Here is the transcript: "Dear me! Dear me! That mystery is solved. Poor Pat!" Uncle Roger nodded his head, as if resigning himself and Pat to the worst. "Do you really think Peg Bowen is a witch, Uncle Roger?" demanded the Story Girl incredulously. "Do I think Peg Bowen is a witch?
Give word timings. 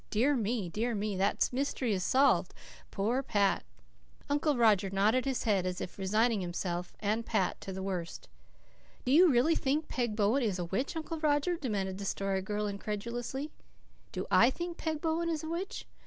"Dear 0.09 0.35
me! 0.35 0.67
Dear 0.67 0.95
me! 0.95 1.15
That 1.15 1.47
mystery 1.51 1.93
is 1.93 2.03
solved. 2.03 2.55
Poor 2.89 3.21
Pat!" 3.21 3.63
Uncle 4.31 4.57
Roger 4.57 4.89
nodded 4.89 5.25
his 5.25 5.43
head, 5.43 5.63
as 5.67 5.79
if 5.79 5.99
resigning 5.99 6.41
himself 6.41 6.95
and 7.01 7.23
Pat 7.23 7.61
to 7.61 7.71
the 7.71 7.83
worst. 7.83 8.27
"Do 9.05 9.11
you 9.11 9.29
really 9.31 9.53
think 9.53 9.89
Peg 9.89 10.15
Bowen 10.15 10.41
is 10.41 10.57
a 10.57 10.65
witch, 10.65 10.95
Uncle 10.95 11.19
Roger?" 11.19 11.55
demanded 11.55 11.99
the 11.99 12.05
Story 12.05 12.41
Girl 12.41 12.65
incredulously. 12.65 13.51
"Do 14.11 14.25
I 14.31 14.49
think 14.49 14.77
Peg 14.77 15.01
Bowen 15.01 15.29
is 15.29 15.43
a 15.43 15.49
witch? 15.49 15.85